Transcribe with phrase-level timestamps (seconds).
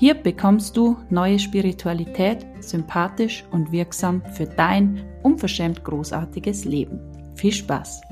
[0.00, 7.00] Hier bekommst du neue Spiritualität, sympathisch und wirksam für dein unverschämt großartiges Leben.
[7.34, 8.02] Viel Spaß!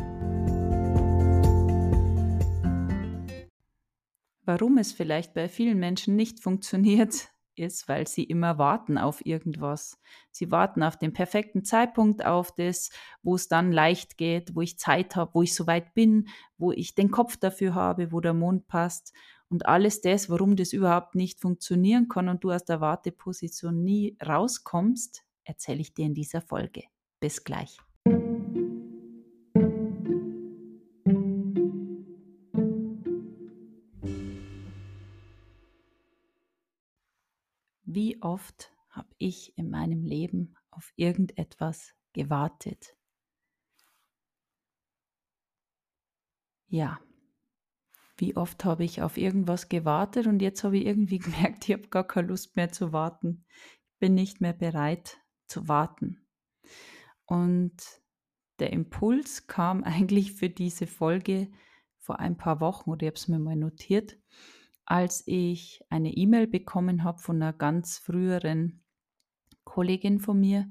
[4.44, 10.00] Warum es vielleicht bei vielen Menschen nicht funktioniert, ist, weil sie immer warten auf irgendwas.
[10.32, 12.90] Sie warten auf den perfekten Zeitpunkt, auf das,
[13.22, 16.26] wo es dann leicht geht, wo ich Zeit habe, wo ich soweit bin,
[16.58, 19.12] wo ich den Kopf dafür habe, wo der Mond passt.
[19.48, 24.16] Und alles das, warum das überhaupt nicht funktionieren kann und du aus der Warteposition nie
[24.24, 26.84] rauskommst, erzähle ich dir in dieser Folge.
[27.20, 27.78] Bis gleich.
[37.84, 42.96] Wie oft habe ich in meinem Leben auf irgendetwas gewartet?
[46.68, 47.00] Ja,
[48.18, 51.88] wie oft habe ich auf irgendwas gewartet und jetzt habe ich irgendwie gemerkt, ich habe
[51.88, 53.44] gar keine Lust mehr zu warten.
[53.92, 56.26] Ich bin nicht mehr bereit zu warten.
[57.24, 57.76] Und
[58.58, 61.50] der Impuls kam eigentlich für diese Folge
[61.98, 64.16] vor ein paar Wochen oder ich habe es mir mal notiert,
[64.84, 68.84] als ich eine E-Mail bekommen habe von einer ganz früheren
[69.64, 70.70] Kollegin von mir,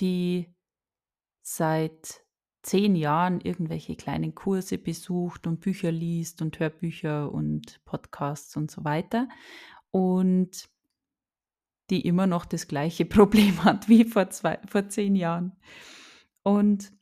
[0.00, 0.54] die
[1.40, 2.27] seit
[2.62, 8.84] zehn Jahren irgendwelche kleinen Kurse besucht und Bücher liest und Hörbücher und Podcasts und so
[8.84, 9.28] weiter.
[9.90, 10.68] Und
[11.90, 15.56] die immer noch das gleiche Problem hat wie vor, zwei, vor zehn Jahren.
[16.42, 16.92] Und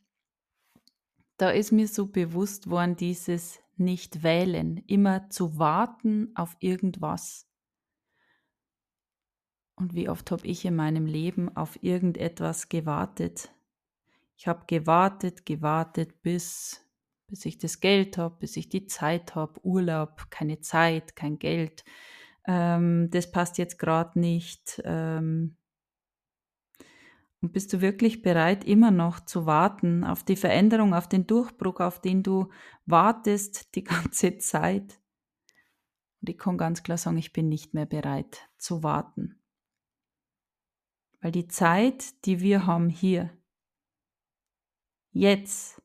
[1.37, 7.47] da ist mir so bewusst worden, dieses nicht wählen, immer zu warten auf irgendwas.
[9.75, 13.51] Und wie oft habe ich in meinem Leben auf irgendetwas gewartet,
[14.37, 16.85] ich habe gewartet, gewartet, bis,
[17.27, 21.83] bis ich das Geld habe, bis ich die Zeit habe, Urlaub, keine Zeit, kein Geld.
[22.45, 24.79] Ähm, das passt jetzt gerade nicht.
[24.85, 25.57] Ähm,
[27.41, 31.79] und bist du wirklich bereit, immer noch zu warten auf die Veränderung, auf den Durchbruch,
[31.79, 32.49] auf den du
[32.85, 34.99] wartest die ganze Zeit?
[36.21, 39.39] Und ich kann ganz klar sagen, ich bin nicht mehr bereit zu warten.
[41.21, 43.36] Weil die Zeit, die wir haben hier,
[45.17, 45.81] jetzt.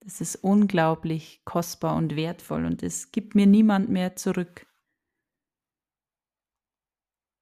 [0.00, 4.66] Das ist unglaublich kostbar und wertvoll und es gibt mir niemand mehr zurück.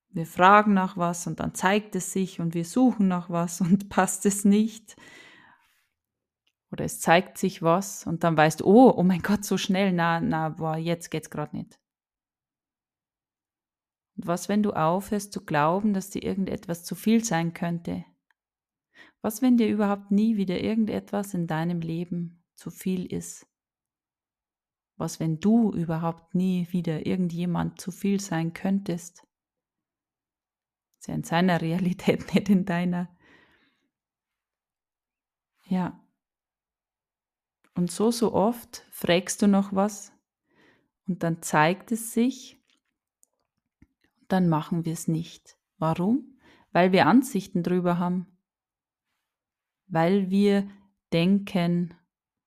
[0.09, 3.89] Wir fragen nach was und dann zeigt es sich und wir suchen nach was und
[3.91, 4.97] passt es nicht.
[6.71, 9.93] Oder es zeigt sich was und dann weißt du, oh, oh mein Gott, so schnell,
[9.93, 11.79] na, na, boah, jetzt geht's gerade nicht.
[14.17, 18.05] Und was, wenn du aufhörst zu glauben, dass dir irgendetwas zu viel sein könnte?
[19.25, 23.47] Was, wenn dir überhaupt nie wieder irgendetwas in deinem Leben zu viel ist?
[24.99, 29.27] Was, wenn du überhaupt nie wieder irgendjemand zu viel sein könntest?
[30.99, 33.17] Ist ja in seiner Realität, nicht in deiner.
[35.71, 35.99] Ja.
[37.75, 40.13] Und so, so oft fragst du noch was
[41.07, 42.63] und dann zeigt es sich,
[44.29, 45.57] dann machen wir es nicht.
[45.79, 46.39] Warum?
[46.73, 48.27] Weil wir Ansichten drüber haben
[49.95, 50.69] weil wir
[51.13, 51.95] denken,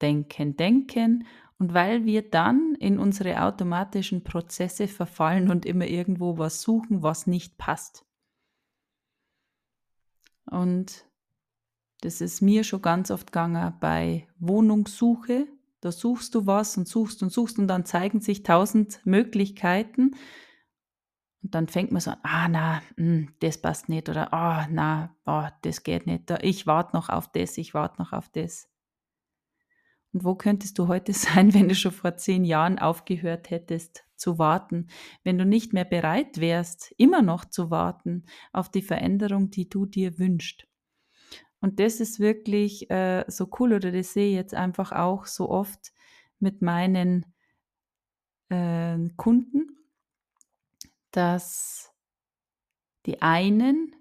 [0.01, 1.25] denken, denken
[1.57, 7.25] und weil wir dann in unsere automatischen Prozesse verfallen und immer irgendwo was suchen, was
[7.25, 8.05] nicht passt.
[10.45, 11.05] Und
[12.01, 15.47] das ist mir schon ganz oft gegangen bei Wohnungssuche.
[15.81, 20.15] Da suchst du was und suchst und suchst und dann zeigen sich tausend Möglichkeiten
[21.47, 24.65] und dann fängt man so an, ah, na, mh, hm, das passt nicht oder, ah,
[24.65, 26.29] oh, na, oh, das geht nicht.
[26.41, 28.69] Ich warte noch auf das, ich warte noch auf das.
[30.11, 34.37] Und wo könntest du heute sein, wenn du schon vor zehn Jahren aufgehört hättest zu
[34.37, 34.87] warten,
[35.23, 39.85] wenn du nicht mehr bereit wärst, immer noch zu warten auf die Veränderung, die du
[39.85, 40.67] dir wünschst?
[41.61, 45.49] Und das ist wirklich äh, so cool oder das sehe ich jetzt einfach auch so
[45.49, 45.93] oft
[46.39, 47.25] mit meinen
[48.49, 49.66] äh, Kunden,
[51.11, 51.91] dass
[53.05, 53.95] die einen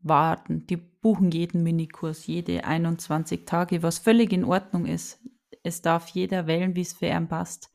[0.00, 5.20] warten, die buchen jeden Minikurs, jede 21 Tage, was völlig in Ordnung ist.
[5.62, 7.70] Es darf jeder wählen, wie es für ihn passt.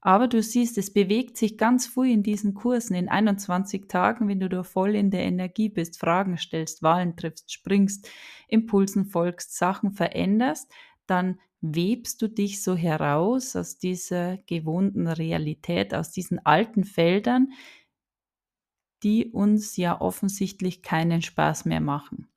[0.00, 4.40] Aber du siehst, es bewegt sich ganz früh in diesen Kursen, in 21 Tagen, wenn
[4.40, 8.08] du da voll in der Energie bist, Fragen stellst, Wahlen triffst, springst,
[8.48, 10.70] Impulsen folgst, Sachen veränderst,
[11.06, 17.48] dann webst du dich so heraus aus dieser gewohnten Realität, aus diesen alten Feldern,
[19.02, 22.28] die uns ja offensichtlich keinen Spaß mehr machen.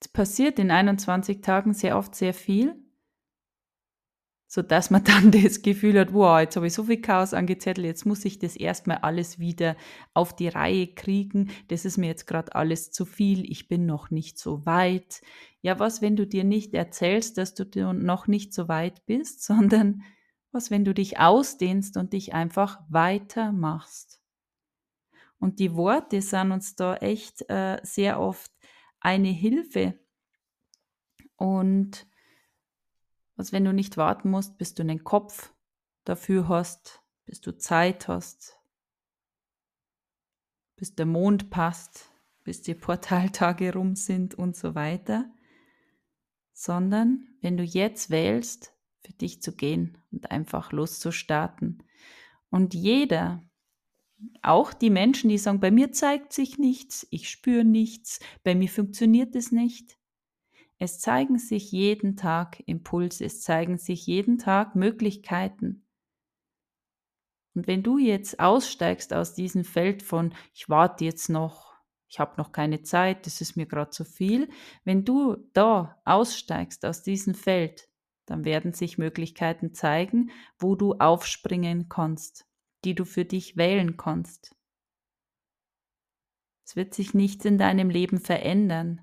[0.00, 2.84] Es passiert in 21 Tagen sehr oft sehr viel
[4.54, 8.06] sodass man dann das Gefühl hat, wow, jetzt habe ich so viel Chaos angezettelt, jetzt
[8.06, 9.76] muss ich das erstmal alles wieder
[10.14, 11.50] auf die Reihe kriegen.
[11.68, 15.22] Das ist mir jetzt gerade alles zu viel, ich bin noch nicht so weit.
[15.60, 20.02] Ja, was, wenn du dir nicht erzählst, dass du noch nicht so weit bist, sondern
[20.52, 24.20] was, wenn du dich ausdehnst und dich einfach weitermachst?
[25.44, 28.50] Und die Worte sind uns da echt äh, sehr oft
[28.98, 30.00] eine Hilfe.
[31.36, 32.06] Und
[33.36, 35.52] was, wenn du nicht warten musst, bis du einen Kopf
[36.04, 38.58] dafür hast, bis du Zeit hast,
[40.76, 42.10] bis der Mond passt,
[42.42, 45.30] bis die Portaltage rum sind und so weiter,
[46.54, 48.72] sondern wenn du jetzt wählst,
[49.04, 51.82] für dich zu gehen und einfach loszustarten.
[52.48, 53.42] Und jeder,
[54.42, 58.68] auch die Menschen, die sagen, bei mir zeigt sich nichts, ich spüre nichts, bei mir
[58.68, 59.98] funktioniert es nicht,
[60.78, 65.86] es zeigen sich jeden Tag Impulse, es zeigen sich jeden Tag Möglichkeiten.
[67.54, 71.74] Und wenn du jetzt aussteigst aus diesem Feld von, ich warte jetzt noch,
[72.08, 74.48] ich habe noch keine Zeit, das ist mir gerade zu viel,
[74.84, 77.88] wenn du da aussteigst aus diesem Feld,
[78.26, 82.46] dann werden sich Möglichkeiten zeigen, wo du aufspringen kannst,
[82.84, 84.54] die du für dich wählen kannst.
[86.66, 89.02] Es wird sich nichts in deinem Leben verändern,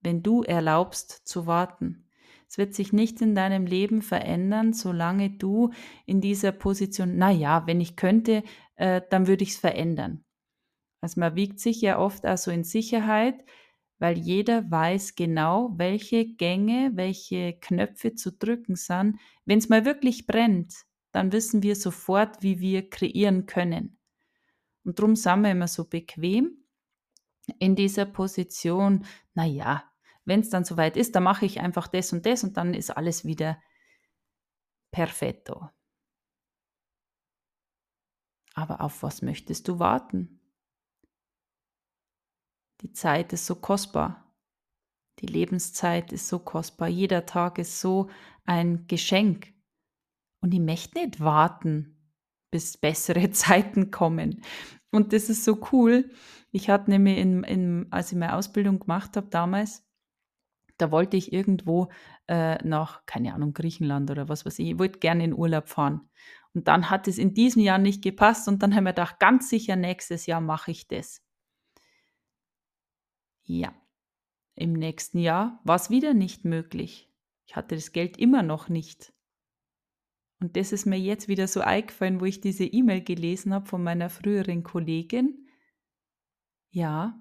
[0.00, 2.08] wenn du erlaubst zu warten.
[2.48, 5.70] Es wird sich nicht in deinem Leben verändern, solange du
[6.06, 8.42] in dieser Position, na ja, wenn ich könnte,
[8.76, 10.24] äh, dann würde ich es verändern.
[11.02, 13.44] Also man wiegt sich ja oft also in Sicherheit,
[13.98, 19.18] weil jeder weiß genau, welche Gänge, welche Knöpfe zu drücken sind.
[19.44, 20.74] Wenn es mal wirklich brennt,
[21.18, 23.98] dann wissen wir sofort, wie wir kreieren können.
[24.84, 26.64] Und darum sind wir immer so bequem
[27.58, 29.04] in dieser Position,
[29.34, 29.82] naja,
[30.24, 32.90] wenn es dann soweit ist, dann mache ich einfach das und das und dann ist
[32.90, 33.60] alles wieder
[34.92, 35.68] perfetto.
[38.54, 40.40] Aber auf was möchtest du warten?
[42.82, 44.32] Die Zeit ist so kostbar.
[45.18, 46.86] Die Lebenszeit ist so kostbar.
[46.86, 48.08] Jeder Tag ist so
[48.44, 49.57] ein Geschenk.
[50.40, 52.12] Und ich möchte nicht warten,
[52.50, 54.42] bis bessere Zeiten kommen.
[54.90, 56.10] Und das ist so cool.
[56.50, 59.84] Ich hatte nämlich, in, in, als ich meine Ausbildung gemacht habe damals,
[60.78, 61.88] da wollte ich irgendwo
[62.28, 66.08] äh, nach, keine Ahnung, Griechenland oder was weiß ich, ich wollte gerne in Urlaub fahren.
[66.54, 69.50] Und dann hat es in diesem Jahr nicht gepasst und dann haben wir gedacht, ganz
[69.50, 71.22] sicher nächstes Jahr mache ich das.
[73.44, 73.74] Ja,
[74.54, 77.10] im nächsten Jahr war es wieder nicht möglich.
[77.46, 79.12] Ich hatte das Geld immer noch nicht.
[80.40, 83.82] Und das ist mir jetzt wieder so eingefallen, wo ich diese E-Mail gelesen habe von
[83.82, 85.48] meiner früheren Kollegin.
[86.70, 87.20] Ja,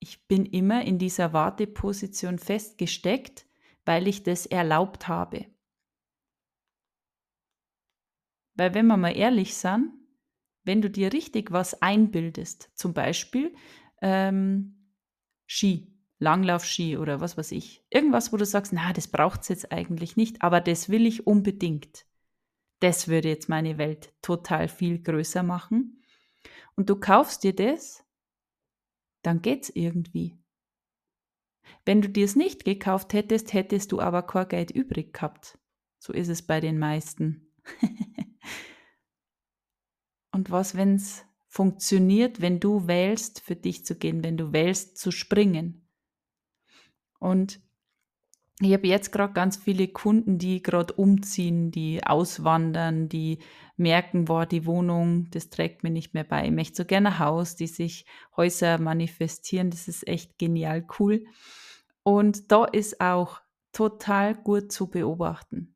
[0.00, 3.46] ich bin immer in dieser Warteposition festgesteckt,
[3.84, 5.46] weil ich das erlaubt habe.
[8.54, 9.92] Weil wenn wir mal ehrlich sind,
[10.64, 13.54] wenn du dir richtig was einbildest, zum Beispiel
[14.02, 14.90] ähm,
[15.46, 19.70] Ski, Langlaufski oder was weiß ich, irgendwas, wo du sagst, na, das braucht es jetzt
[19.70, 22.05] eigentlich nicht, aber das will ich unbedingt.
[22.80, 26.02] Das würde jetzt meine Welt total viel größer machen.
[26.74, 28.04] Und du kaufst dir das,
[29.22, 30.38] dann geht's irgendwie.
[31.84, 35.58] Wenn du dir es nicht gekauft hättest, hättest du aber kein Geld übrig gehabt.
[35.98, 37.52] So ist es bei den meisten.
[40.30, 44.98] Und was, wenn es funktioniert, wenn du wählst, für dich zu gehen, wenn du wählst,
[44.98, 45.88] zu springen?
[47.18, 47.60] Und
[48.60, 53.38] ich habe jetzt gerade ganz viele Kunden, die gerade umziehen, die auswandern, die
[53.76, 56.46] merken, boah, die Wohnung, das trägt mir nicht mehr bei.
[56.46, 59.70] Ich möchte so gerne ein Haus, die sich Häuser manifestieren.
[59.70, 61.26] Das ist echt genial cool.
[62.02, 63.40] Und da ist auch
[63.72, 65.74] total gut zu beobachten.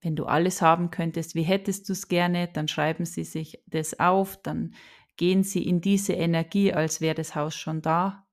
[0.00, 3.98] Wenn du alles haben könntest, wie hättest du es gerne, dann schreiben sie sich das
[3.98, 4.74] auf, dann
[5.16, 8.24] gehen sie in diese Energie, als wäre das Haus schon da,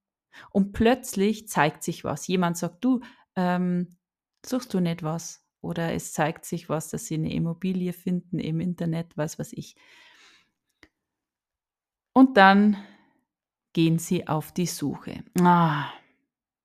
[0.52, 2.28] und plötzlich zeigt sich was.
[2.28, 3.02] Jemand sagt, du,
[3.36, 3.98] ähm,
[4.46, 5.46] suchst du nicht was?
[5.62, 9.76] Oder es zeigt sich was, dass sie eine Immobilie finden im Internet, was weiß ich.
[12.14, 12.78] Und dann
[13.74, 15.24] gehen sie auf die Suche.
[15.40, 15.86] Ah,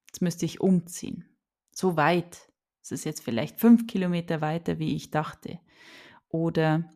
[0.08, 1.25] jetzt müsste ich umziehen.
[1.73, 2.50] So weit,
[2.82, 5.58] Es ist jetzt vielleicht fünf Kilometer weiter, wie ich dachte.
[6.28, 6.88] Oder,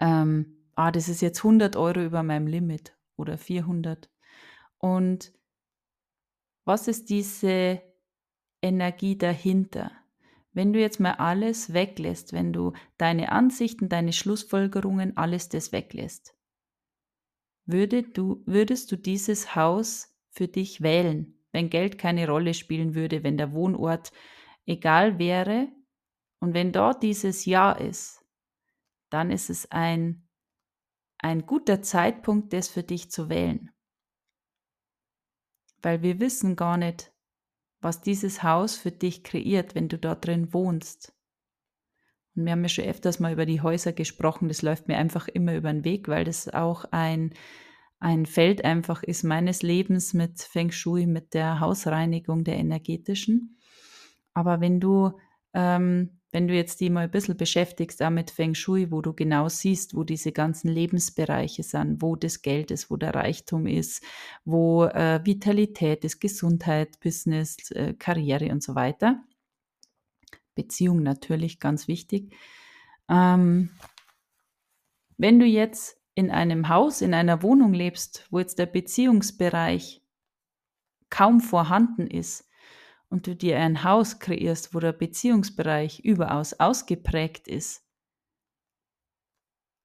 [0.00, 4.10] ähm, ah, das ist jetzt 100 Euro über meinem Limit oder 400.
[4.78, 5.32] Und
[6.64, 7.82] was ist diese
[8.62, 9.90] Energie dahinter?
[10.52, 16.36] Wenn du jetzt mal alles weglässt, wenn du deine Ansichten, deine Schlussfolgerungen, alles das weglässt,
[17.66, 23.24] würde du, würdest du dieses Haus für dich wählen, wenn Geld keine Rolle spielen würde,
[23.24, 24.12] wenn der Wohnort
[24.66, 25.68] egal wäre
[26.40, 28.24] und wenn dort dieses Ja ist,
[29.10, 30.28] dann ist es ein,
[31.18, 33.73] ein guter Zeitpunkt, das für dich zu wählen.
[35.84, 37.12] Weil wir wissen gar nicht,
[37.82, 41.14] was dieses Haus für dich kreiert, wenn du dort drin wohnst.
[42.34, 45.28] Und wir haben ja schon öfters mal über die Häuser gesprochen, das läuft mir einfach
[45.28, 47.34] immer über den Weg, weil das auch ein,
[48.00, 53.58] ein Feld einfach ist meines Lebens mit Feng Shui, mit der Hausreinigung der energetischen.
[54.32, 55.12] Aber wenn du
[55.52, 59.12] ähm, wenn du jetzt die mal ein bisschen beschäftigst, auch mit Feng Shui, wo du
[59.12, 64.02] genau siehst, wo diese ganzen Lebensbereiche sind, wo das Geld ist, wo der Reichtum ist,
[64.44, 69.22] wo äh, Vitalität ist, Gesundheit, Business, äh, Karriere und so weiter.
[70.56, 72.34] Beziehung natürlich ganz wichtig.
[73.08, 73.70] Ähm,
[75.16, 80.02] wenn du jetzt in einem Haus, in einer Wohnung lebst, wo jetzt der Beziehungsbereich
[81.10, 82.43] kaum vorhanden ist,
[83.14, 87.86] und du dir ein Haus kreierst, wo der Beziehungsbereich überaus ausgeprägt ist,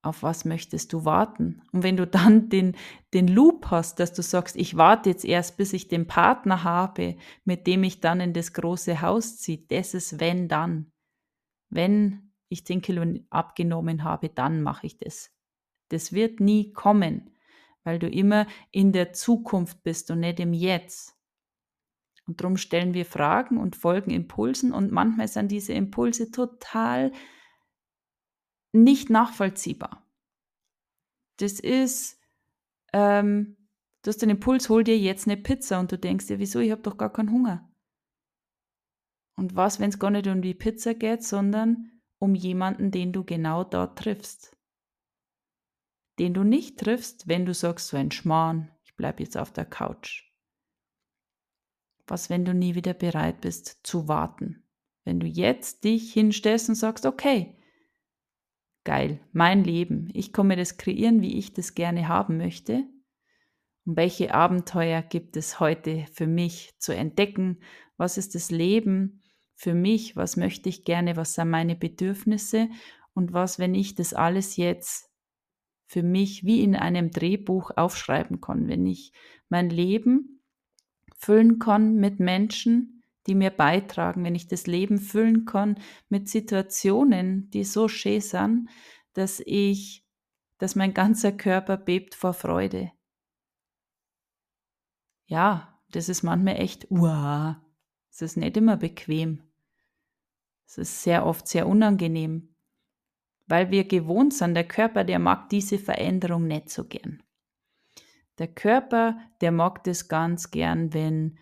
[0.02, 1.62] auf was möchtest du warten?
[1.72, 2.76] Und wenn du dann den,
[3.14, 7.18] den Loop hast, dass du sagst, ich warte jetzt erst, bis ich den Partner habe,
[7.44, 10.92] mit dem ich dann in das große Haus ziehe, das ist wenn dann.
[11.70, 15.30] Wenn ich 10 Kilo abgenommen habe, dann mache ich das.
[15.90, 17.38] Das wird nie kommen,
[17.84, 21.19] weil du immer in der Zukunft bist und nicht im Jetzt.
[22.30, 27.12] Und darum stellen wir Fragen und folgen Impulsen und manchmal sind diese Impulse total
[28.72, 30.08] nicht nachvollziehbar.
[31.38, 32.22] Das ist,
[32.94, 33.58] ähm,
[34.04, 36.70] du hast den Impuls, hol dir jetzt eine Pizza und du denkst dir, wieso, ich
[36.70, 37.68] habe doch gar keinen Hunger.
[39.36, 43.24] Und was, wenn es gar nicht um die Pizza geht, sondern um jemanden, den du
[43.24, 44.56] genau dort triffst.
[46.20, 49.66] Den du nicht triffst, wenn du sagst, so ein Schmarrn, ich bleibe jetzt auf der
[49.66, 50.29] Couch.
[52.10, 54.64] Was, wenn du nie wieder bereit bist zu warten?
[55.04, 57.56] Wenn du jetzt dich hinstellst und sagst, okay,
[58.84, 62.86] geil, mein Leben, ich komme das kreieren, wie ich das gerne haben möchte.
[63.86, 67.62] Und welche Abenteuer gibt es heute für mich zu entdecken?
[67.98, 69.22] Was ist das Leben
[69.56, 70.16] für mich?
[70.16, 71.16] Was möchte ich gerne?
[71.16, 72.70] Was sind meine Bedürfnisse?
[73.14, 75.10] Und was, wenn ich das alles jetzt
[75.86, 78.68] für mich wie in einem Drehbuch aufschreiben kann?
[78.68, 79.12] Wenn ich
[79.50, 80.39] mein Leben
[81.20, 87.52] füllen kann mit Menschen, die mir beitragen, wenn ich das Leben füllen kann mit Situationen,
[87.52, 88.70] die so schön sind,
[89.14, 90.06] dass ich,
[90.58, 92.92] dass mein ganzer Körper bebt vor Freude.
[95.26, 97.62] Ja, das ist manchmal echt, uah,
[98.10, 99.44] es ist nicht immer bequem.
[100.66, 102.56] Es ist sehr oft sehr unangenehm,
[103.48, 107.22] weil wir gewohnt sind, der Körper, der mag diese Veränderung nicht so gern.
[108.40, 111.38] Der Körper, der mag das ganz gern, wenn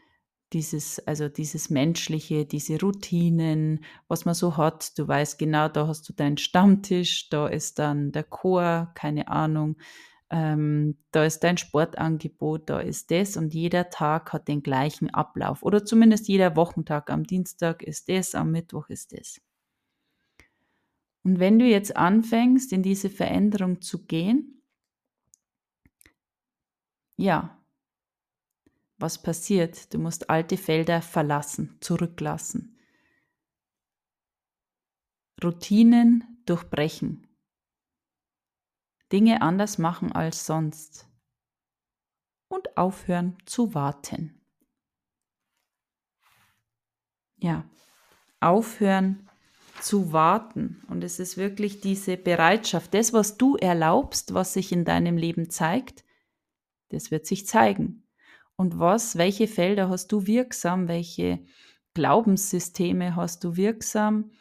[0.53, 4.97] dieses, also dieses Menschliche, diese Routinen, was man so hat.
[4.97, 9.77] Du weißt genau, da hast du deinen Stammtisch, da ist dann der Chor, keine Ahnung,
[10.29, 15.63] ähm, da ist dein Sportangebot, da ist das und jeder Tag hat den gleichen Ablauf
[15.63, 17.09] oder zumindest jeder Wochentag.
[17.09, 19.41] Am Dienstag ist das, am Mittwoch ist das.
[21.23, 24.56] Und wenn du jetzt anfängst, in diese Veränderung zu gehen,
[27.17, 27.57] ja,
[28.97, 29.93] was passiert?
[29.93, 32.77] Du musst alte Felder verlassen, zurücklassen.
[35.43, 37.27] Routinen durchbrechen.
[39.11, 41.07] Dinge anders machen als sonst.
[42.49, 44.41] Und aufhören zu warten.
[47.35, 47.69] Ja,
[48.39, 49.29] aufhören
[49.81, 50.83] zu warten.
[50.87, 55.49] Und es ist wirklich diese Bereitschaft, das, was du erlaubst, was sich in deinem Leben
[55.51, 56.03] zeigt,
[56.89, 58.07] das wird sich zeigen.
[58.55, 61.45] Und was, welche Felder hast du wirksam, welche
[61.93, 64.31] Glaubenssysteme hast du wirksam,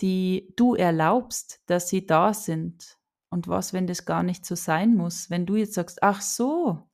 [0.00, 2.98] die du erlaubst, dass sie da sind?
[3.30, 5.30] Und was, wenn das gar nicht so sein muss?
[5.30, 6.88] Wenn du jetzt sagst, ach so,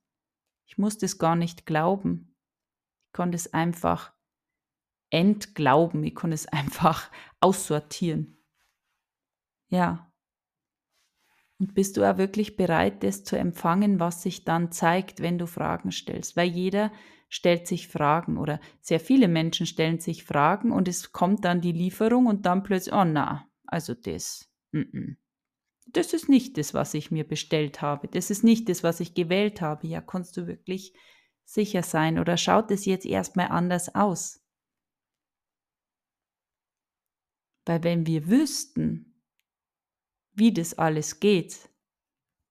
[0.65, 2.35] ich muss das gar nicht glauben.
[3.07, 4.13] Ich kann das einfach
[5.09, 8.43] entglauben, ich kann es einfach aussortieren.
[9.69, 10.12] Ja.
[11.63, 15.47] Und bist du auch wirklich bereit, das zu empfangen, was sich dann zeigt, wenn du
[15.47, 16.35] Fragen stellst?
[16.35, 16.91] Weil jeder
[17.29, 21.71] stellt sich Fragen oder sehr viele Menschen stellen sich Fragen und es kommt dann die
[21.71, 25.15] Lieferung und dann plötzlich, oh na, also das, mm -mm.
[25.87, 29.13] das ist nicht das, was ich mir bestellt habe, das ist nicht das, was ich
[29.13, 29.87] gewählt habe.
[29.87, 30.93] Ja, kannst du wirklich
[31.45, 34.43] sicher sein oder schaut es jetzt erstmal anders aus?
[37.65, 39.12] Weil wenn wir wüssten,
[40.33, 41.69] wie das alles geht,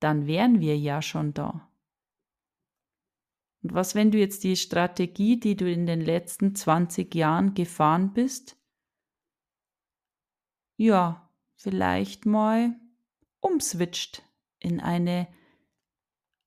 [0.01, 1.69] dann wären wir ja schon da.
[3.63, 8.13] Und was, wenn du jetzt die Strategie, die du in den letzten 20 Jahren gefahren
[8.13, 8.57] bist,
[10.77, 12.75] ja, vielleicht mal
[13.41, 14.23] umswitcht
[14.59, 15.29] in eine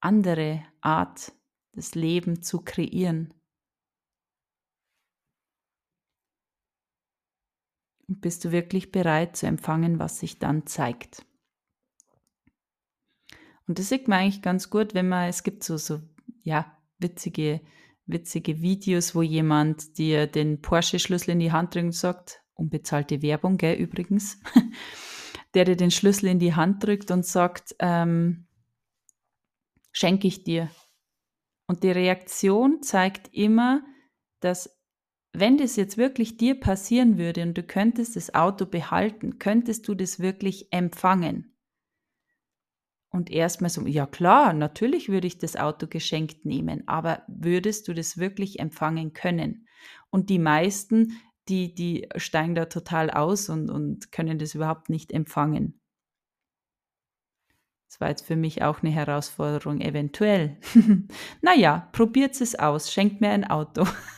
[0.01, 1.31] andere Art,
[1.71, 3.33] das Leben zu kreieren.
[8.07, 11.25] Bist du wirklich bereit zu empfangen, was sich dann zeigt?
[13.67, 16.01] Und das sieht man eigentlich ganz gut, wenn man, es gibt so, so,
[16.43, 17.61] ja, witzige,
[18.05, 23.57] witzige Videos, wo jemand dir den Porsche-Schlüssel in die Hand drückt und sagt, unbezahlte Werbung,
[23.57, 24.39] gell, übrigens,
[25.53, 28.47] der dir den Schlüssel in die Hand drückt und sagt, ähm,
[29.91, 30.69] schenke ich dir.
[31.67, 33.83] Und die Reaktion zeigt immer,
[34.39, 34.74] dass
[35.39, 39.95] wenn das jetzt wirklich dir passieren würde und du könntest das Auto behalten, könntest du
[39.95, 41.55] das wirklich empfangen.
[43.09, 47.93] Und erstmal so, ja klar, natürlich würde ich das Auto geschenkt nehmen, aber würdest du
[47.93, 49.67] das wirklich empfangen können?
[50.09, 51.13] Und die meisten,
[51.47, 55.79] die, die steigen da total aus und, und können das überhaupt nicht empfangen.
[57.87, 60.57] Das war jetzt für mich auch eine Herausforderung, eventuell.
[61.41, 63.85] naja, probiert es aus, schenkt mir ein Auto.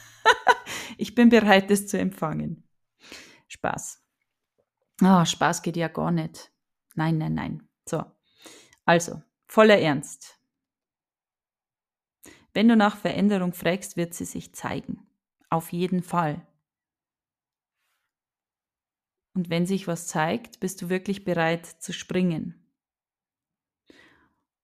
[0.97, 2.67] ich bin bereit, das zu empfangen.
[3.47, 4.03] Spaß.
[5.01, 6.51] Ah, oh, Spaß geht ja gar nicht.
[6.95, 7.69] Nein, nein, nein.
[7.85, 8.03] So.
[8.85, 10.39] Also, voller Ernst.
[12.53, 15.07] Wenn du nach Veränderung fragst, wird sie sich zeigen.
[15.49, 16.45] Auf jeden Fall.
[19.33, 22.67] Und wenn sich was zeigt, bist du wirklich bereit zu springen.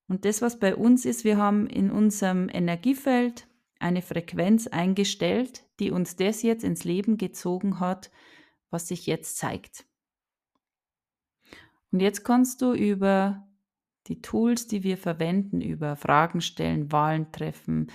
[0.08, 3.48] Und das, was bei uns ist, wir haben in unserem Energiefeld
[3.84, 8.12] eine Frequenz eingestellt, die uns das jetzt ins Leben gezogen hat,
[8.70, 9.86] was sich jetzt zeigt.
[11.92, 13.48] Und jetzt kannst du über
[14.08, 17.92] die Tools, die wir verwenden über Fragen stellen, Wahlen treffen,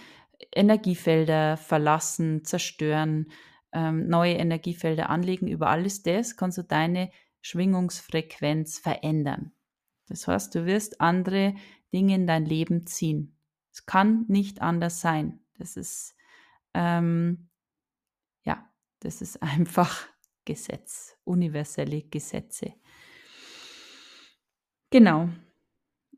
[0.54, 3.32] Energiefelder verlassen, zerstören,
[3.72, 9.52] ähm, neue Energiefelder anlegen, über alles das kannst du deine Schwingungsfrequenz verändern.
[10.06, 11.54] Das heißt, du wirst andere
[11.92, 13.36] Dinge in dein Leben ziehen.
[13.72, 15.40] Es kann nicht anders sein.
[15.58, 16.14] Das ist,
[16.74, 17.48] ähm,
[18.44, 18.68] ja,
[19.00, 20.06] das ist einfach
[20.44, 22.74] Gesetz, universelle Gesetze.
[24.90, 25.28] Genau,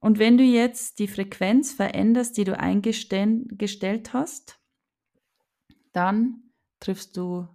[0.01, 4.59] und wenn du jetzt die Frequenz veränderst, die du eingestellt hast,
[5.93, 7.47] dann triffst du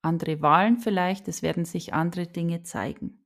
[0.00, 3.17] andere Wahlen vielleicht, es werden sich andere Dinge zeigen.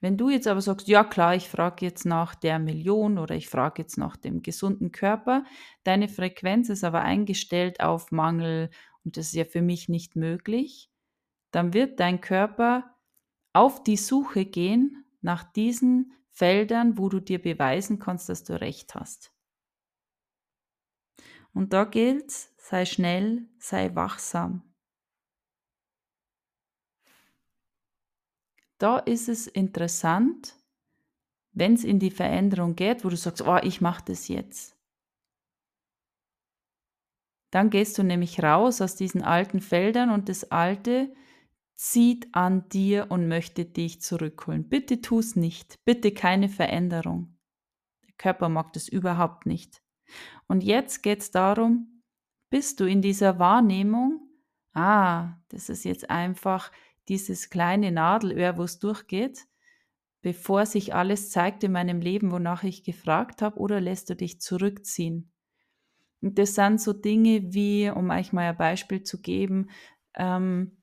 [0.00, 3.48] Wenn du jetzt aber sagst, ja klar, ich frage jetzt nach der Million oder ich
[3.48, 5.44] frage jetzt nach dem gesunden Körper,
[5.84, 8.70] deine Frequenz ist aber eingestellt auf Mangel
[9.04, 10.90] und das ist ja für mich nicht möglich,
[11.50, 12.94] dann wird dein Körper
[13.54, 18.94] auf die Suche gehen nach diesen Feldern, wo du dir beweisen kannst, dass du recht
[18.94, 19.32] hast.
[21.52, 24.65] Und da gilt, sei schnell, sei wachsam.
[28.78, 30.56] Da ist es interessant,
[31.52, 34.76] wenn es in die Veränderung geht, wo du sagst, oh, ich mache das jetzt.
[37.50, 41.14] Dann gehst du nämlich raus aus diesen alten Feldern und das Alte
[41.74, 44.68] zieht an dir und möchte dich zurückholen.
[44.68, 45.82] Bitte tu es nicht.
[45.84, 47.38] Bitte keine Veränderung.
[48.06, 49.82] Der Körper mag das überhaupt nicht.
[50.48, 52.02] Und jetzt geht es darum,
[52.50, 54.20] bist du in dieser Wahrnehmung,
[54.72, 56.70] ah, das ist jetzt einfach
[57.08, 59.46] dieses kleine Nadelöhr, wo es durchgeht,
[60.22, 64.40] bevor sich alles zeigt in meinem Leben, wonach ich gefragt habe, oder lässt du dich
[64.40, 65.32] zurückziehen?
[66.22, 69.70] Und das sind so Dinge wie, um euch mal ein Beispiel zu geben,
[70.14, 70.76] ähm,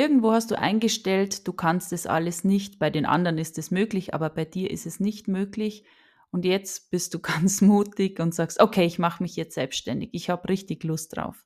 [0.00, 4.14] Irgendwo hast du eingestellt, du kannst es alles nicht, bei den anderen ist es möglich,
[4.14, 5.84] aber bei dir ist es nicht möglich.
[6.30, 10.30] Und jetzt bist du ganz mutig und sagst, okay, ich mache mich jetzt selbstständig, ich
[10.30, 11.44] habe richtig Lust drauf.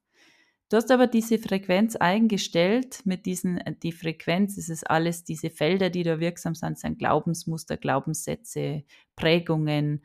[0.71, 5.51] Du hast aber diese Frequenz eingestellt, mit diesen, äh, die Frequenz, es ist alles diese
[5.51, 10.03] Felder, die da wirksam sind, sind Glaubensmuster, Glaubenssätze, Prägungen,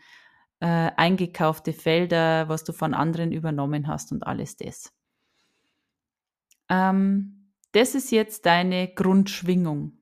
[0.60, 4.92] äh, eingekaufte Felder, was du von anderen übernommen hast und alles das.
[6.70, 9.99] Ähm, das ist jetzt deine Grundschwingung.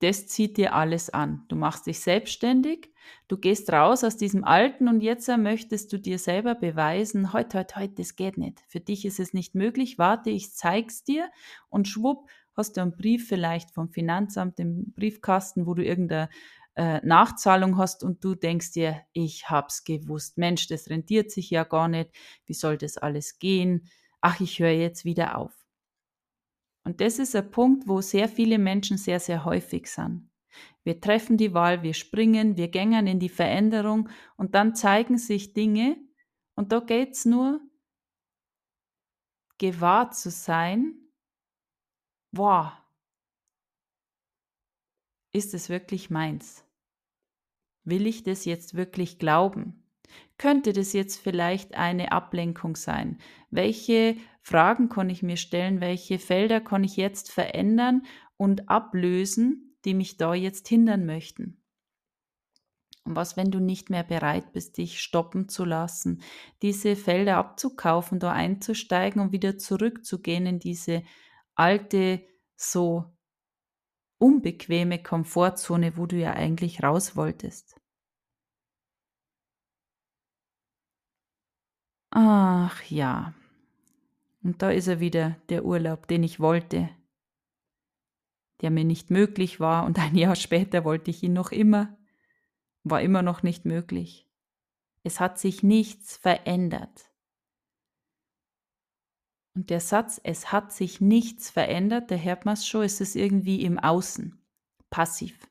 [0.00, 1.44] Das zieht dir alles an.
[1.48, 2.90] Du machst dich selbstständig,
[3.28, 7.76] du gehst raus aus diesem Alten und jetzt möchtest du dir selber beweisen, heute, heute,
[7.76, 8.62] heute, das geht nicht.
[8.68, 11.30] Für dich ist es nicht möglich, warte, ich zeig's dir
[11.70, 16.28] und schwupp, hast du einen Brief vielleicht vom Finanzamt im Briefkasten, wo du irgendeine
[16.74, 20.36] äh, Nachzahlung hast und du denkst dir, ich hab's gewusst.
[20.38, 22.10] Mensch, das rentiert sich ja gar nicht.
[22.44, 23.88] Wie soll das alles gehen?
[24.20, 25.65] Ach, ich höre jetzt wieder auf.
[26.86, 30.30] Und das ist ein Punkt, wo sehr viele Menschen sehr, sehr häufig sind.
[30.84, 35.52] Wir treffen die Wahl, wir springen, wir gängen in die Veränderung und dann zeigen sich
[35.52, 35.96] Dinge
[36.54, 37.60] und da geht's nur,
[39.58, 41.10] gewahr zu sein,
[42.30, 42.80] boah,
[45.32, 46.64] ist es wirklich meins?
[47.82, 49.85] Will ich das jetzt wirklich glauben?
[50.38, 53.18] Könnte das jetzt vielleicht eine Ablenkung sein?
[53.50, 55.80] Welche Fragen kann ich mir stellen?
[55.80, 58.02] Welche Felder kann ich jetzt verändern
[58.36, 61.62] und ablösen, die mich da jetzt hindern möchten?
[63.04, 66.22] Und was, wenn du nicht mehr bereit bist, dich stoppen zu lassen,
[66.60, 71.04] diese Felder abzukaufen, da einzusteigen und wieder zurückzugehen in diese
[71.54, 73.16] alte, so
[74.18, 77.80] unbequeme Komfortzone, wo du ja eigentlich raus wolltest?
[82.10, 83.34] Ach ja.
[84.42, 86.88] Und da ist er wieder, der Urlaub, den ich wollte,
[88.60, 91.96] der mir nicht möglich war und ein Jahr später wollte ich ihn noch immer,
[92.84, 94.26] war immer noch nicht möglich.
[95.02, 97.10] Es hat sich nichts verändert.
[99.54, 103.78] Und der Satz, es hat sich nichts verändert, der hört man schon, es irgendwie im
[103.78, 104.38] Außen,
[104.90, 105.48] passiv.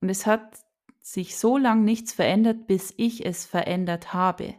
[0.00, 0.63] Und es hat
[1.04, 4.54] sich so lang nichts verändert, bis ich es verändert habe.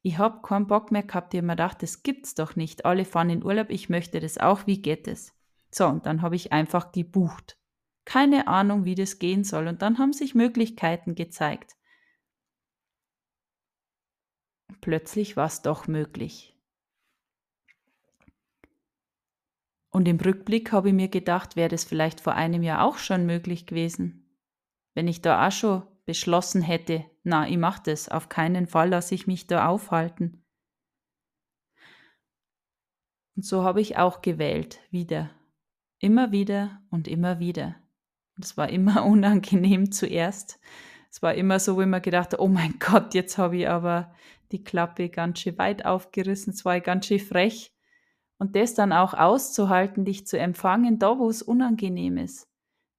[0.00, 2.86] Ich habe keinen Bock mehr gehabt, ich habe mir gedacht, das gibt's doch nicht.
[2.86, 5.34] Alle fahren in Urlaub, ich möchte das auch, wie geht es?
[5.70, 7.58] So, und dann habe ich einfach gebucht.
[8.06, 9.68] Keine Ahnung, wie das gehen soll.
[9.68, 11.76] Und dann haben sich Möglichkeiten gezeigt.
[14.80, 16.56] Plötzlich war es doch möglich.
[19.90, 23.26] Und im Rückblick habe ich mir gedacht, wäre das vielleicht vor einem Jahr auch schon
[23.26, 24.25] möglich gewesen
[24.96, 29.14] wenn ich da auch schon beschlossen hätte, na, ich mach das, auf keinen Fall lasse
[29.14, 30.42] ich mich da aufhalten.
[33.36, 35.30] Und so habe ich auch gewählt, wieder.
[35.98, 37.76] Immer wieder und immer wieder.
[38.40, 40.58] Es war immer unangenehm zuerst.
[41.10, 44.14] Es war immer so, ich mir gedacht habe, oh mein Gott, jetzt habe ich aber
[44.50, 47.74] die Klappe ganz schön weit aufgerissen, es war ganz schön frech.
[48.38, 52.48] Und das dann auch auszuhalten, dich zu empfangen, da wo es unangenehm ist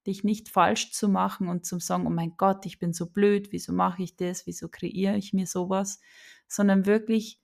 [0.08, 3.52] dich nicht falsch zu machen und zu sagen, oh mein Gott, ich bin so blöd,
[3.52, 6.00] wieso mache ich das, wieso kreiere ich mir sowas,
[6.48, 7.41] sondern wirklich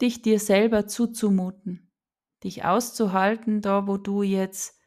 [0.00, 1.92] dich dir selber zuzumuten,
[2.42, 4.80] dich auszuhalten, da wo du jetzt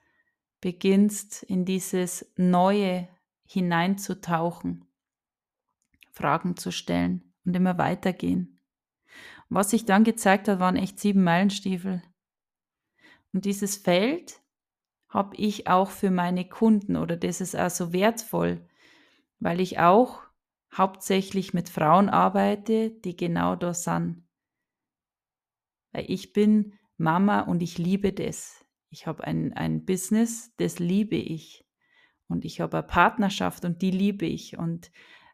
[0.61, 3.07] beginnst, in dieses Neue
[3.45, 4.85] hineinzutauchen,
[6.11, 8.59] Fragen zu stellen und immer weitergehen.
[9.47, 12.03] was sich dann gezeigt hat, waren echt sieben Meilenstiefel.
[13.33, 14.38] Und dieses Feld,
[15.09, 18.65] habe ich auch für meine Kunden oder das ist auch so wertvoll,
[19.39, 20.21] weil ich auch
[20.73, 24.23] hauptsächlich mit Frauen arbeite, die genau da sind.
[25.91, 28.63] Weil ich bin Mama und ich liebe das.
[28.91, 31.65] Ich habe ein, ein Business, das liebe ich.
[32.27, 34.57] Und ich habe eine Partnerschaft und die liebe ich.
[34.57, 34.91] Und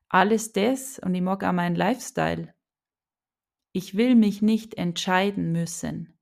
[0.08, 2.54] alles das, und ich mag auch meinen Lifestyle.
[3.74, 6.15] Ich will mich nicht entscheiden müssen.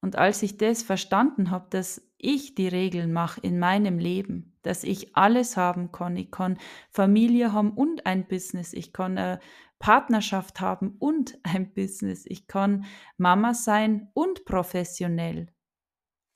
[0.00, 4.84] Und als ich das verstanden habe, dass ich die Regeln mache in meinem Leben, dass
[4.84, 6.58] ich alles haben kann, ich kann
[6.90, 9.40] Familie haben und ein Business, ich kann eine
[9.78, 12.84] Partnerschaft haben und ein Business, ich kann
[13.16, 15.52] Mama sein und professionell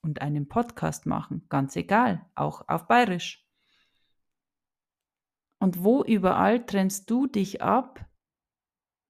[0.04, 3.46] und einen Podcast machen, ganz egal, auch auf bayerisch.
[5.60, 8.04] Und wo überall trennst du dich ab,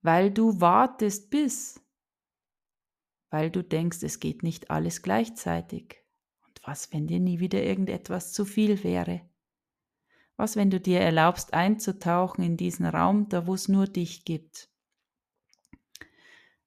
[0.02, 1.82] weil du wartest bis
[3.33, 6.05] weil du denkst, es geht nicht alles gleichzeitig.
[6.47, 9.23] Und was, wenn dir nie wieder irgendetwas zu viel wäre?
[10.37, 14.68] Was, wenn du dir erlaubst, einzutauchen in diesen Raum, da wo es nur dich gibt?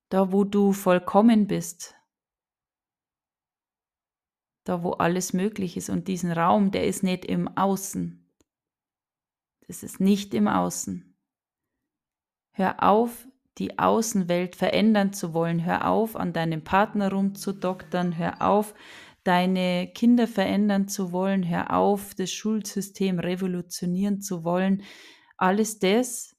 [0.10, 1.94] Da wo du vollkommen bist,
[4.64, 8.28] da wo alles möglich ist und diesen Raum, der ist nicht im Außen.
[9.68, 11.16] Das ist nicht im Außen.
[12.54, 15.64] Hör auf, die Außenwelt verändern zu wollen.
[15.66, 18.18] Hör auf, an deinem Partner rumzudoktern.
[18.18, 18.74] Hör auf,
[19.24, 21.48] deine Kinder verändern zu wollen.
[21.48, 24.84] Hör auf, das Schulsystem revolutionieren zu wollen.
[25.38, 26.36] Alles das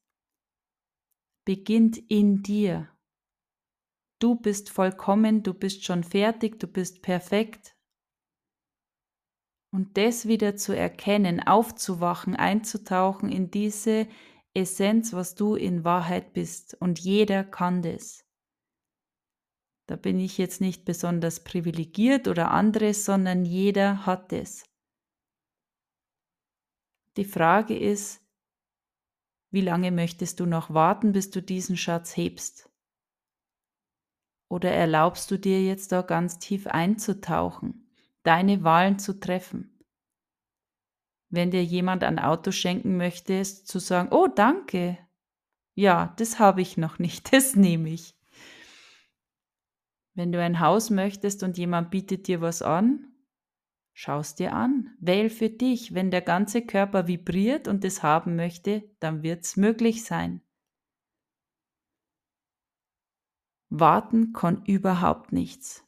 [1.44, 2.88] beginnt in dir.
[4.18, 7.76] du bist vollkommen, du bist schon fertig, du bist perfekt.
[9.72, 14.09] Und das wieder zu erkennen, aufzuwachen, einzutauchen in diese
[14.57, 16.77] Essenz, was du in Wahrheit bist.
[16.81, 18.25] Und jeder kann das.
[19.87, 24.64] Da bin ich jetzt nicht besonders privilegiert oder anderes, sondern jeder hat es.
[27.16, 28.21] Die Frage ist,
[29.51, 32.69] wie lange möchtest du noch warten, bis du diesen Schatz hebst?
[34.49, 37.90] Oder erlaubst du dir jetzt da ganz tief einzutauchen,
[38.23, 39.76] deine Wahlen zu treffen?
[41.29, 44.99] Wenn dir jemand ein Auto schenken möchte, zu sagen, oh danke,
[45.75, 48.15] ja, das habe ich noch nicht, das nehme ich.
[50.15, 53.12] Wenn du ein Haus möchtest und jemand bietet dir was an,
[53.99, 54.95] Schau's dir an.
[55.01, 55.95] Wähl für dich.
[55.95, 60.43] Wenn der ganze Körper vibriert und es haben möchte, dann wird's möglich sein.
[63.71, 65.83] Warten kann überhaupt nichts.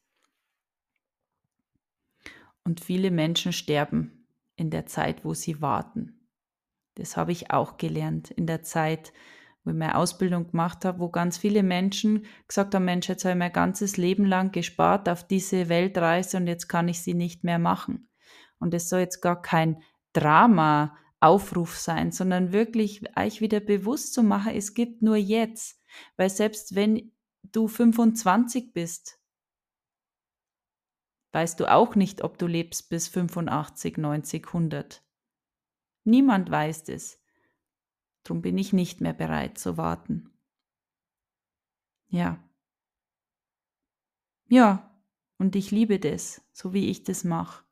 [2.64, 4.17] Und viele Menschen sterben
[4.58, 6.28] in der Zeit, wo sie warten.
[6.96, 9.12] Das habe ich auch gelernt in der Zeit,
[9.62, 13.32] wo ich meine Ausbildung gemacht habe, wo ganz viele Menschen gesagt haben, Mensch, jetzt habe
[13.32, 17.44] ich mein ganzes Leben lang gespart auf diese Weltreise und jetzt kann ich sie nicht
[17.44, 18.10] mehr machen.
[18.58, 24.22] Und es soll jetzt gar kein Drama Aufruf sein, sondern wirklich euch wieder bewusst zu
[24.22, 25.80] machen, es gibt nur jetzt.
[26.16, 29.17] Weil selbst wenn du 25 bist,
[31.32, 35.02] weißt du auch nicht, ob du lebst bis 85, 90, 100.
[36.04, 37.22] Niemand weiß es.
[38.22, 40.30] Darum bin ich nicht mehr bereit zu warten.
[42.08, 42.42] Ja.
[44.48, 44.90] Ja,
[45.38, 47.64] und ich liebe das, so wie ich das mache.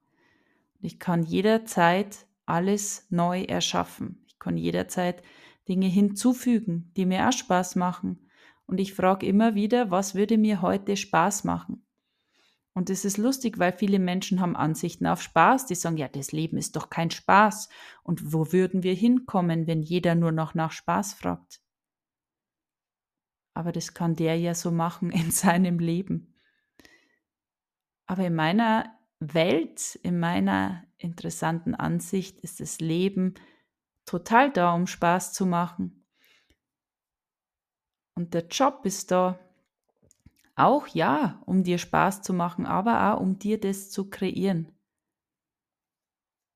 [0.80, 4.24] Ich kann jederzeit alles neu erschaffen.
[4.26, 5.22] Ich kann jederzeit
[5.68, 8.28] Dinge hinzufügen, die mir auch Spaß machen.
[8.66, 11.85] Und ich frage immer wieder, was würde mir heute Spaß machen?
[12.76, 15.64] Und es ist lustig, weil viele Menschen haben Ansichten auf Spaß.
[15.64, 17.70] Die sagen, ja, das Leben ist doch kein Spaß.
[18.02, 21.62] Und wo würden wir hinkommen, wenn jeder nur noch nach Spaß fragt?
[23.54, 26.34] Aber das kann der ja so machen in seinem Leben.
[28.04, 33.36] Aber in meiner Welt, in meiner interessanten Ansicht, ist das Leben
[34.04, 36.06] total da, um Spaß zu machen.
[38.16, 39.38] Und der Job ist da,
[40.56, 44.72] auch ja, um dir Spaß zu machen, aber auch um dir das zu kreieren.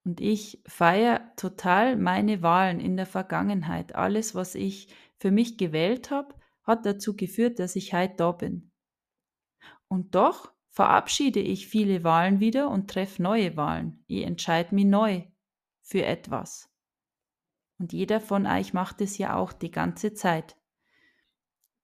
[0.04, 3.94] Und ich feiere total meine Wahlen in der Vergangenheit.
[3.94, 8.72] Alles, was ich für mich gewählt habe, hat dazu geführt, dass ich heute da bin.
[9.88, 14.02] Und doch verabschiede ich viele Wahlen wieder und treffe neue Wahlen.
[14.06, 15.24] Ich entscheide mich neu
[15.82, 16.70] für etwas.
[17.78, 20.56] Und jeder von euch macht es ja auch die ganze Zeit.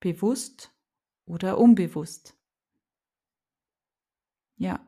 [0.00, 0.75] Bewusst
[1.26, 2.34] oder unbewusst.
[4.56, 4.80] Ja,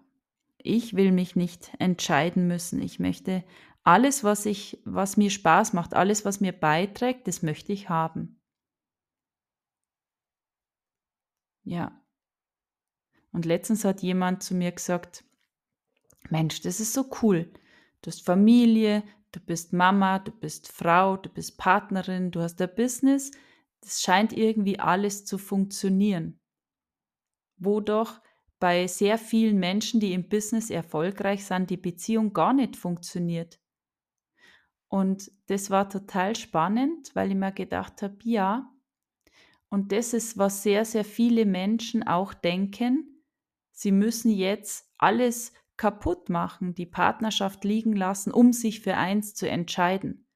[0.56, 2.80] ich will mich nicht entscheiden müssen.
[2.80, 3.44] Ich möchte
[3.84, 8.40] alles, was ich, was mir Spaß macht, alles, was mir beiträgt, das möchte ich haben.
[11.64, 12.02] Ja,
[13.32, 15.24] und letztens hat jemand zu mir gesagt,
[16.30, 17.50] Mensch, das ist so cool.
[18.02, 22.74] Du hast Familie, du bist Mama, du bist Frau, du bist Partnerin, du hast ein
[22.74, 23.30] Business.
[23.80, 26.40] Das scheint irgendwie alles zu funktionieren.
[27.56, 28.20] Wo doch
[28.58, 33.60] bei sehr vielen Menschen, die im Business erfolgreich sind, die Beziehung gar nicht funktioniert.
[34.88, 38.72] Und das war total spannend, weil ich mir gedacht habe, ja,
[39.70, 43.18] und das ist, was sehr, sehr viele Menschen auch denken,
[43.70, 49.48] Sie müssen jetzt alles kaputt machen, die Partnerschaft liegen lassen, um sich für eins zu
[49.48, 50.26] entscheiden.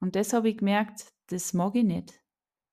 [0.00, 2.22] Und das habe ich gemerkt, das mag ich nicht.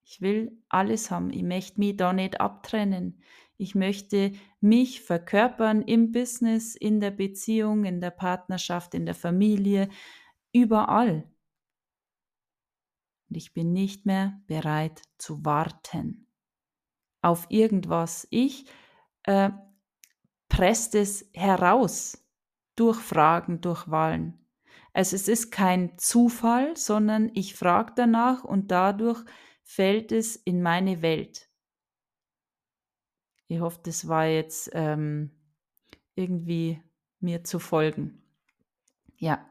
[0.06, 1.32] Ich will alles haben.
[1.32, 3.22] Ich möchte mich da nicht abtrennen.
[3.58, 9.90] Ich möchte mich verkörpern im Business, in der Beziehung, in der Partnerschaft, in der Familie,
[10.54, 11.30] überall.
[13.30, 16.28] Und ich bin nicht mehr bereit zu warten
[17.22, 18.28] auf irgendwas.
[18.30, 18.66] Ich
[19.24, 19.50] äh,
[20.48, 22.24] presst es heraus
[22.76, 24.46] durch Fragen, durch Wahlen.
[24.94, 29.26] Also es ist kein Zufall, sondern ich frage danach und dadurch
[29.66, 31.50] fällt es in meine Welt.
[33.48, 35.32] Ich hoffe, das war jetzt ähm,
[36.16, 36.82] irgendwie
[37.20, 38.22] mir zu folgen.
[39.18, 39.46] Ja,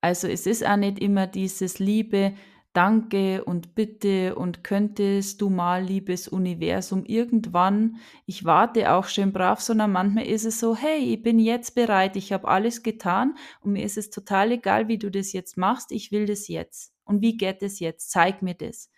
[0.00, 2.34] also es ist auch nicht immer dieses Liebe,
[2.72, 9.60] Danke und Bitte und könntest du mal, liebes Universum, irgendwann, ich warte auch schön brav,
[9.60, 13.72] sondern manchmal ist es so, hey, ich bin jetzt bereit, ich habe alles getan und
[13.72, 16.94] mir ist es total egal, wie du das jetzt machst, ich will das jetzt.
[17.02, 18.12] Und wie geht es jetzt?
[18.12, 18.88] Zeig mir das.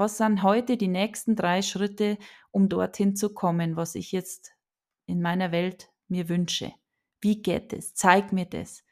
[0.00, 2.16] Was sind heute die nächsten drei Schritte,
[2.52, 4.52] um dorthin zu kommen, was ich jetzt
[5.04, 6.72] in meiner Welt mir wünsche?
[7.20, 7.92] Wie geht es?
[7.92, 8.82] Zeig mir das.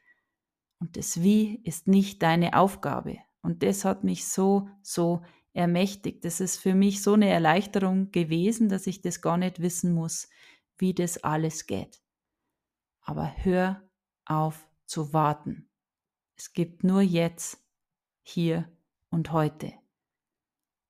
[0.79, 3.16] Und das Wie ist nicht deine Aufgabe.
[3.40, 5.23] Und das hat mich so, so
[5.55, 6.27] ermächtigt.
[6.27, 10.29] Das ist für mich so eine Erleichterung gewesen, dass ich das gar nicht wissen muss,
[10.77, 12.03] wie das alles geht.
[13.01, 13.83] Aber hör
[14.27, 15.71] auf zu warten.
[16.37, 17.66] Es gibt nur jetzt,
[18.25, 18.71] hier
[19.09, 19.73] und heute.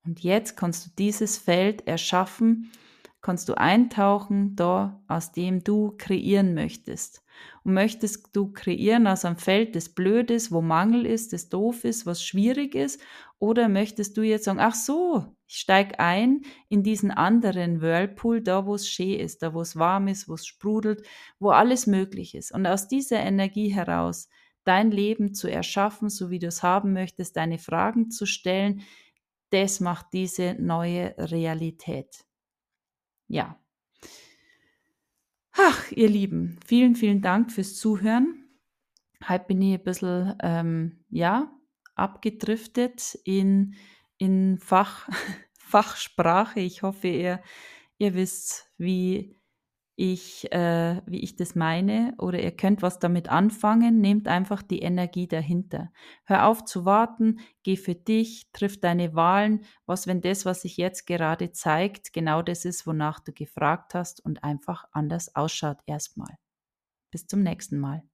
[0.09, 2.73] Und jetzt kannst du dieses Feld erschaffen,
[3.21, 7.23] kannst du eintauchen da, aus dem du kreieren möchtest.
[7.62, 11.85] Und möchtest du kreieren aus einem Feld, das blöd ist, wo Mangel ist, das doof
[11.85, 13.03] ist, was schwierig ist?
[13.38, 16.40] Oder möchtest du jetzt sagen, ach so, ich steige ein
[16.71, 20.35] in diesen anderen Whirlpool, da wo es schön ist, da wo es warm ist, wo
[20.35, 21.03] es sprudelt,
[21.38, 22.51] wo alles möglich ist.
[22.51, 24.31] Und aus dieser Energie heraus
[24.64, 28.81] dein Leben zu erschaffen, so wie du es haben möchtest, deine Fragen zu stellen,
[29.50, 32.24] das macht diese neue Realität.
[33.28, 33.58] Ja,
[35.61, 38.48] Ach, ihr Lieben, vielen, vielen Dank fürs Zuhören.
[39.28, 41.50] Heute bin ich ein bisschen, ähm, ja,
[41.96, 43.74] abgedriftet in,
[44.18, 45.08] in Fach,
[45.58, 46.61] Fachsprache.
[46.61, 47.42] Ich hoffe, ihr,
[47.98, 49.37] ihr wisst, wie
[49.98, 54.78] ich, äh, wie ich das meine oder ihr könnt was damit anfangen, nehmt einfach die
[54.78, 55.90] Energie dahinter.
[56.24, 60.76] Hör auf zu warten, geh für dich, triff deine Wahlen, was wenn das, was sich
[60.76, 66.38] jetzt gerade zeigt, genau das ist, wonach du gefragt hast und einfach anders ausschaut erstmal.
[67.11, 68.08] Bis zum nächsten Mal.